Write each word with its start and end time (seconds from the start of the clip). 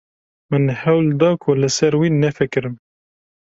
Min 0.51 0.65
hewl 0.81 1.07
da 1.21 1.29
ku 1.41 1.49
li 1.61 1.69
ser 1.77 1.93
wî 2.01 2.09
nefikirim. 2.23 2.75